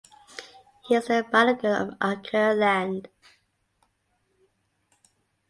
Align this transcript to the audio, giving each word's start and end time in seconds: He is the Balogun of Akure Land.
He 0.87 0.95
is 0.95 1.05
the 1.09 1.23
Balogun 1.31 1.79
of 1.89 1.99
Akure 1.99 2.57
Land. 2.57 3.07